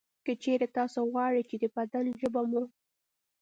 [0.25, 2.63] که چېرې تاسې غواړئ چې د بدن ژبه مو